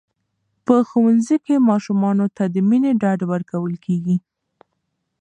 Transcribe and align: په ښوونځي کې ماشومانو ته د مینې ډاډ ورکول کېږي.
په 0.65 0.75
ښوونځي 0.87 1.37
کې 1.45 1.65
ماشومانو 1.69 2.25
ته 2.35 2.43
د 2.53 2.55
مینې 2.69 2.91
ډاډ 3.01 3.19
ورکول 3.31 3.73
کېږي. 3.85 4.17